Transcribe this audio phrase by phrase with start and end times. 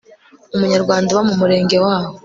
[0.55, 2.09] umunyarwanda uba mu Murenge waho